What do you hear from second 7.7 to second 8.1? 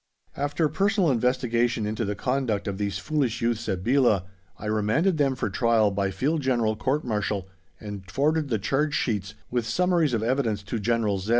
and